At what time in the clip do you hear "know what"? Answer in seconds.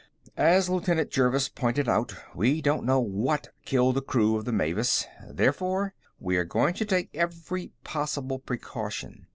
2.87-3.49